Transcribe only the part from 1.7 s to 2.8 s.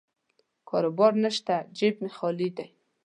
جیب مې خالي دی.